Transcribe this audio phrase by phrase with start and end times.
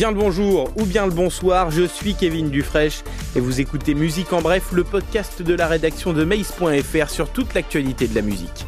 [0.00, 3.04] Bien le bonjour ou bien le bonsoir, je suis Kevin Dufresne
[3.36, 7.52] et vous écoutez Musique en bref, le podcast de la rédaction de Mace.fr sur toute
[7.52, 8.64] l'actualité de la musique.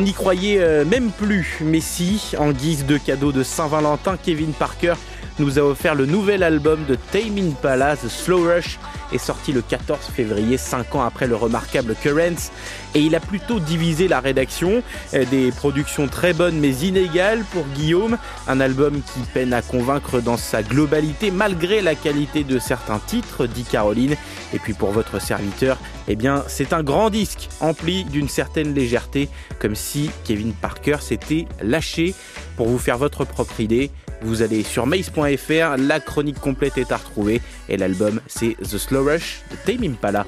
[0.00, 4.54] On n'y croyait euh, même plus, mais si, en guise de cadeau de Saint-Valentin, Kevin
[4.54, 4.94] Parker
[5.38, 8.78] nous a offert le nouvel album de Tame Impala, The Slow Rush,
[9.12, 12.50] est sorti le 14 février, 5 ans après le remarquable Currents,
[12.94, 14.82] et il a plutôt divisé la rédaction.
[15.14, 20.20] Euh, des productions très bonnes mais inégales pour Guillaume, un album qui peine à convaincre
[20.20, 24.16] dans sa globalité malgré la qualité de certains titres, dit Caroline.
[24.52, 29.28] Et puis pour votre serviteur, eh bien c'est un grand disque empli d'une certaine légèreté,
[29.58, 32.14] comme si Kevin Parker s'était lâché
[32.56, 33.90] pour vous faire votre propre idée.
[34.22, 39.04] Vous allez sur mace.fr, la chronique complète est à retrouver et l'album c'est The Slow
[39.04, 40.26] Rush de Tame Impala.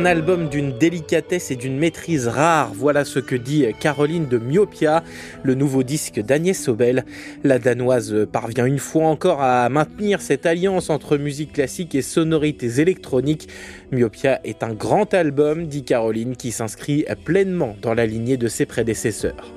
[0.00, 5.04] Un album d'une délicatesse et d'une maîtrise rare, voilà ce que dit Caroline de Myopia,
[5.42, 7.04] le nouveau disque d'Agnès Sobel.
[7.44, 12.80] La danoise parvient une fois encore à maintenir cette alliance entre musique classique et sonorités
[12.80, 13.50] électroniques.
[13.92, 18.64] Myopia est un grand album, dit Caroline, qui s'inscrit pleinement dans la lignée de ses
[18.64, 19.52] prédécesseurs.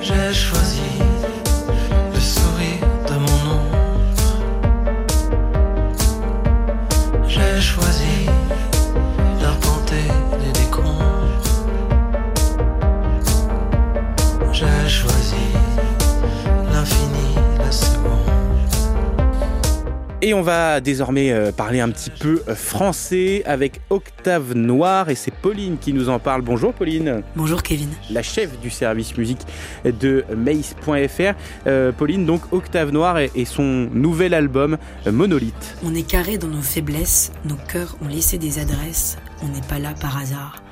[0.00, 0.78] J'ai choisi
[20.24, 25.16] Et on va désormais euh, parler un petit peu euh, français avec Octave Noir et
[25.16, 26.42] c'est Pauline qui nous en parle.
[26.42, 27.24] Bonjour Pauline.
[27.34, 27.88] Bonjour Kevin.
[28.08, 29.40] La chef du service musique
[29.84, 31.34] de Mace.fr.
[31.66, 34.78] Euh, Pauline, donc Octave Noir et, et son nouvel album
[35.10, 35.76] Monolithe.
[35.84, 39.80] On est carré dans nos faiblesses, nos cœurs ont laissé des adresses, on n'est pas
[39.80, 40.62] là par hasard.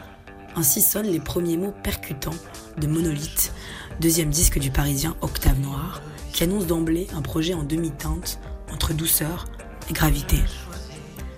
[0.54, 2.30] Ainsi sonnent les premiers mots percutants
[2.78, 3.52] de Monolithe,
[3.98, 8.38] deuxième disque du parisien Octave Noir, qui annonce d'emblée un projet en demi-teinte
[8.72, 9.46] entre douceur
[9.88, 10.38] et gravité.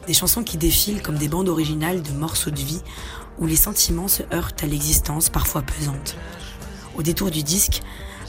[0.06, 2.82] Des chansons qui défilent comme des bandes originales de morceaux de vie
[3.38, 6.16] où les sentiments se heurtent à l'existence parfois pesante.
[6.96, 7.82] Au détour du disque,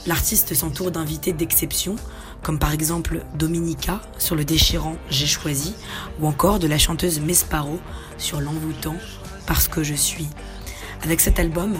[0.06, 1.96] l'artiste s'entoure d'invités d'exception,
[2.42, 5.74] comme par exemple Dominica sur le déchirant J'ai choisi,
[6.20, 7.78] ou encore de la chanteuse Mesparo
[8.18, 8.96] sur l'envoûtant
[9.46, 10.28] Parce que je suis.
[11.02, 11.74] Avec cet album,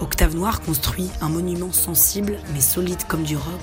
[0.00, 3.60] Octave Noir construit un monument sensible mais solide comme du rock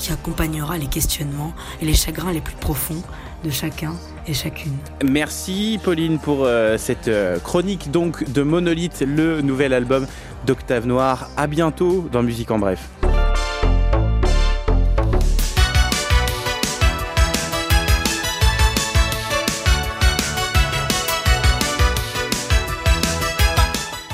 [0.00, 3.02] qui accompagnera les questionnements et les chagrins les plus profonds
[3.44, 3.92] de chacun
[4.26, 4.76] et chacune.
[5.04, 10.06] Merci Pauline pour euh, cette euh, chronique donc de Monolithe, le nouvel album
[10.46, 11.28] d'Octave Noir.
[11.36, 12.99] À bientôt dans Musique en bref.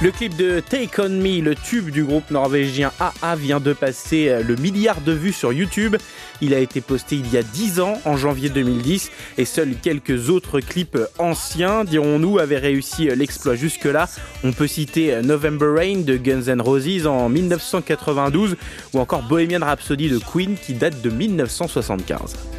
[0.03, 4.29] Le clip de Take On Me, le tube du groupe norvégien AA, vient de passer
[4.29, 5.97] euh, le milliard de vues sur YouTube.
[6.43, 10.29] Il a été posté il y a 10 ans, en janvier 2010, et seuls quelques
[10.29, 14.07] autres clips anciens, dirons-nous, avaient réussi l'exploit jusque-là.
[14.45, 18.57] On peut citer November Rain de Guns N' Roses en 1992,
[18.93, 22.56] ou encore Bohemian Rhapsody de Queen qui date de 1975.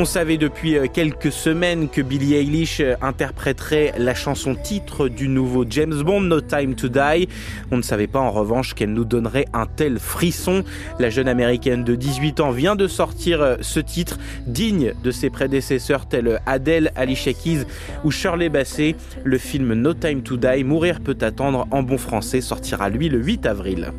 [0.00, 5.28] On savait depuis euh, quelques semaines que Billie Eilish euh, interpréterait la chanson titre du
[5.28, 7.28] nouveau James Bond, No Time to Die.
[7.70, 10.64] On ne savait pas en revanche qu'elle nous donnerait un tel frisson.
[10.98, 14.16] La jeune américaine de 18 ans vient de sortir euh, ce titre,
[14.46, 17.66] digne de ses prédécesseurs tels Adele, Alicia Keys
[18.02, 18.96] ou Shirley Bassey.
[19.22, 23.18] Le film No Time to Die, Mourir peut attendre en bon français, sortira lui le
[23.18, 23.92] 8 avril.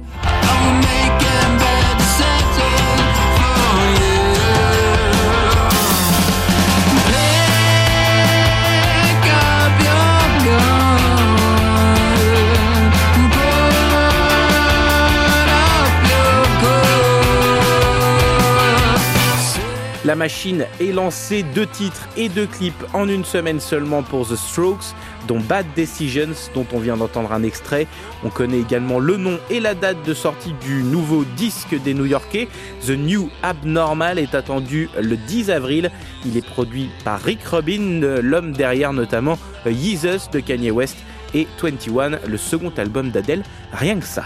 [20.04, 24.36] La machine est lancée deux titres et deux clips en une semaine seulement pour The
[24.36, 24.96] Strokes,
[25.28, 27.86] dont Bad Decisions, dont on vient d'entendre un extrait.
[28.24, 32.48] On connaît également le nom et la date de sortie du nouveau disque des New-Yorkais.
[32.84, 35.92] The New Abnormal est attendu le 10 avril.
[36.26, 39.38] Il est produit par Rick Rubin, l'homme derrière notamment
[39.68, 40.98] Yeezus de Kanye West
[41.36, 43.44] et 21, le second album d'Adele.
[43.72, 44.26] Rien que ça.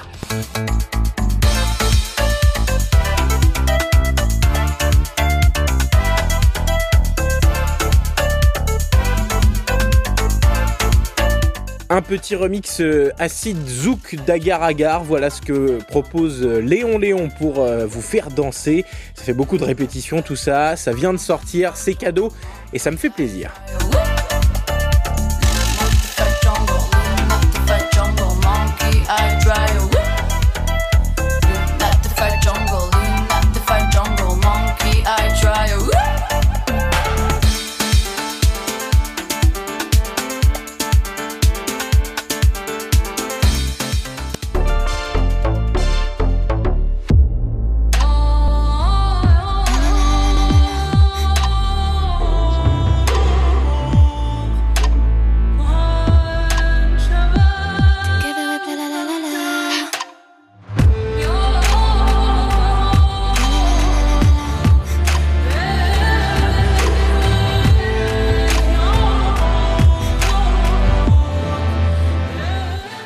[11.96, 17.30] Un petit remix euh, acide zouk d'agar agar, voilà ce que propose euh, Léon Léon
[17.30, 18.84] pour euh, vous faire danser.
[19.14, 22.34] Ça fait beaucoup de répétitions tout ça, ça vient de sortir, c'est cadeau
[22.74, 23.54] et ça me fait plaisir.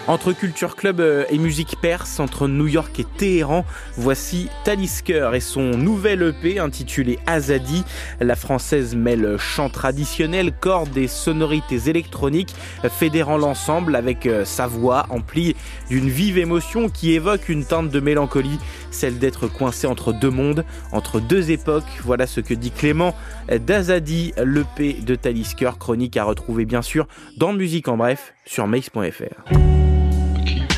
[0.09, 3.63] Entre Culture Club euh, et musique perse, entre New York et Téhéran,
[3.95, 7.83] voici Talisker et son nouvel EP intitulé Azadi.
[8.19, 12.55] La française mêle chant traditionnel, cordes et sonorités électroniques,
[12.89, 15.55] fédérant l'ensemble avec euh, sa voix emplie
[15.91, 18.57] d'une vive émotion qui évoque une teinte de mélancolie,
[18.89, 21.99] celle d'être coincé entre deux mondes, entre deux époques.
[22.03, 23.13] Voilà ce que dit Clément
[23.47, 27.07] d'Azadi, l'EP de Talisker, chronique à retrouver bien sûr
[27.37, 29.68] dans Musique en bref sur mace.fr.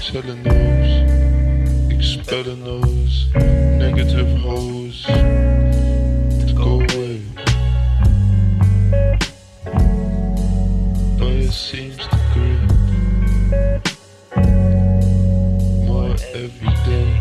[0.03, 7.21] Telling those, expelling those negative hoes to go away.
[11.17, 12.61] But it seems to grip
[15.85, 17.11] more every day.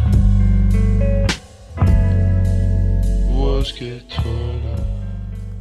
[3.28, 4.19] Walls get.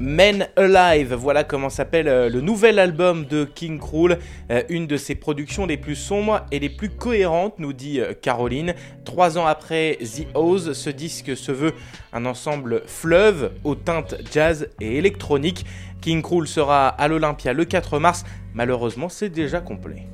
[0.01, 4.17] Men Alive, voilà comment s'appelle euh, le nouvel album de King Krul,
[4.49, 8.13] euh, une de ses productions les plus sombres et les plus cohérentes, nous dit euh,
[8.13, 8.75] Caroline.
[9.03, 11.73] Trois ans après The Oz, ce disque se veut
[12.13, 15.65] un ensemble fleuve aux teintes jazz et électronique.
[15.99, 18.23] King Krul sera à l'Olympia le 4 mars,
[18.53, 20.07] malheureusement c'est déjà complet.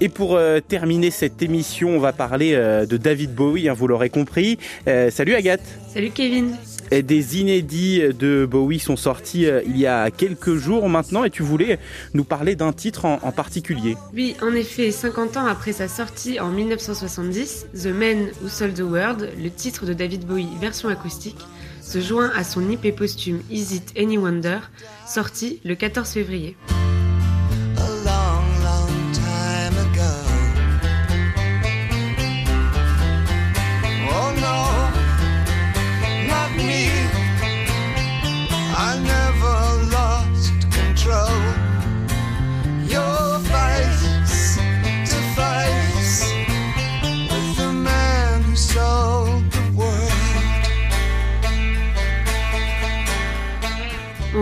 [0.00, 3.88] Et pour euh, terminer cette émission, on va parler euh, de David Bowie, hein, vous
[3.88, 4.58] l'aurez compris.
[4.86, 6.54] Euh, salut Agathe Salut Kevin.
[6.90, 11.42] Et Des inédits de Bowie sont sortis il y a quelques jours maintenant et tu
[11.42, 11.80] voulais
[12.14, 13.96] nous parler d'un titre en, en particulier.
[14.14, 18.82] Oui, en effet, 50 ans après sa sortie en 1970, The Man Who Sold the
[18.82, 21.38] World, le titre de David Bowie version acoustique,
[21.86, 24.58] se joint à son IP posthume Is It Any Wonder,
[25.06, 26.56] sorti le 14 février.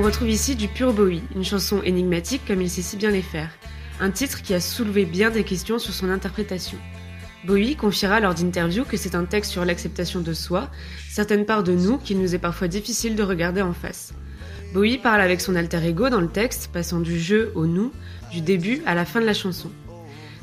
[0.04, 3.48] Retrouve ici du pur Bowie, une chanson énigmatique comme il sait si bien les faire.
[4.00, 6.76] Un titre qui a soulevé bien des questions sur son interprétation.
[7.46, 10.68] Bowie confiera lors d'interviews que c'est un texte sur l'acceptation de soi,
[11.08, 14.12] certaines parts de nous qu'il nous est parfois difficile de regarder en face.
[14.74, 17.90] Bowie parle avec son alter ego dans le texte, passant du jeu au nous,
[18.30, 19.70] du début à la fin de la chanson.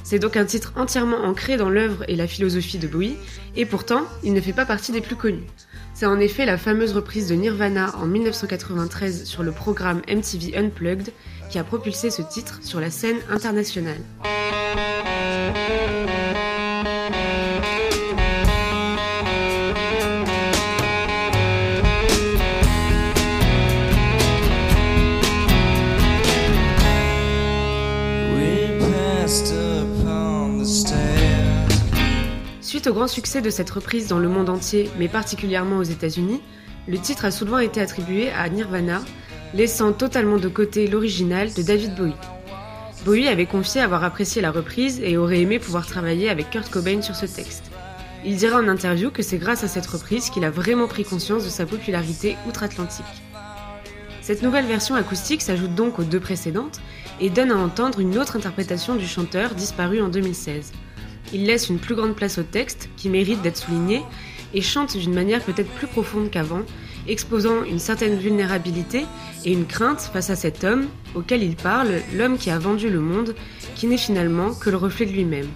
[0.04, 3.16] C'est donc un titre entièrement ancré dans l'œuvre et la philosophie de Bowie,
[3.56, 5.46] et pourtant, il ne fait pas partie des plus connus.
[5.94, 11.12] C'est en effet la fameuse reprise de Nirvana en 1993 sur le programme MTV Unplugged
[11.50, 14.00] qui a propulsé ce titre sur la scène internationale.
[32.92, 36.42] Au grand succès de cette reprise dans le monde entier, mais particulièrement aux États-Unis,
[36.90, 39.02] le titre a souvent été attribué à Nirvana,
[39.54, 42.14] laissant totalement de côté l'original de David Bowie.
[43.06, 47.02] Bowie avait confié avoir apprécié la reprise et aurait aimé pouvoir travailler avec Kurt Cobain
[47.02, 47.72] sur ce texte.
[48.26, 51.46] Il dira en interview que c'est grâce à cette reprise qu'il a vraiment pris conscience
[51.46, 53.06] de sa popularité outre-Atlantique.
[54.22, 56.82] Cette nouvelle version acoustique s'ajoute donc aux deux précédentes
[57.22, 60.74] et donne à entendre une autre interprétation du chanteur disparu en 2016.
[61.34, 64.02] Il laisse une plus grande place au texte, qui mérite d'être souligné,
[64.54, 66.62] et chante d'une manière peut-être plus profonde qu'avant,
[67.08, 69.06] exposant une certaine vulnérabilité
[69.46, 73.00] et une crainte face à cet homme auquel il parle, l'homme qui a vendu le
[73.00, 73.36] monde,
[73.76, 75.48] qui n'est finalement que le reflet de lui-même.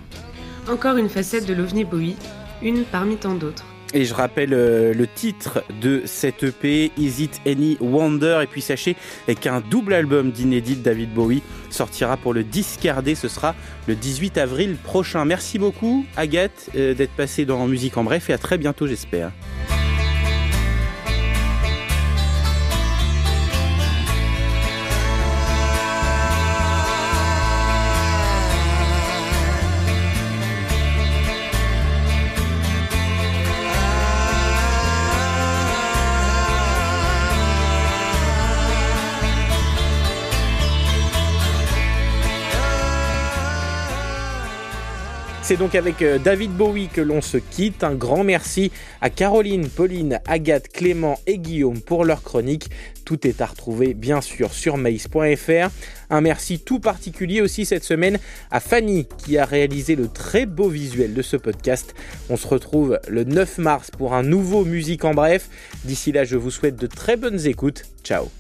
[0.70, 2.16] Encore une facette de l'OVNI Bowie,
[2.64, 3.66] une parmi tant d'autres.
[3.96, 8.42] Et je rappelle euh, le titre de cette EP, Is It Any Wonder?
[8.44, 8.98] Et puis sachez
[9.40, 13.16] qu'un double album d'inédit David Bowie sortira pour le discarder.
[13.16, 13.56] Ce sera
[13.88, 15.24] le 18 avril prochain.
[15.24, 19.32] Merci beaucoup, Agathe, euh, d'être passée dans Musique en Bref et à très bientôt, j'espère.
[45.46, 47.84] C'est donc avec euh, David Bowie que l'on se quitte.
[47.84, 52.72] Un grand merci à Caroline, Pauline, Agathe, Clément et Guillaume pour leur chronique.
[53.06, 55.70] Tout est à retrouver bien sûr sur maïs.fr.
[56.10, 58.18] Un merci tout particulier aussi cette semaine
[58.50, 61.94] à Fanny qui a réalisé le très beau visuel de ce podcast.
[62.32, 65.48] On se retrouve le 9 mars pour un nouveau Musique en bref.
[65.84, 67.84] D'ici là, je vous souhaite de très bonnes écoutes.
[68.04, 68.32] Ciao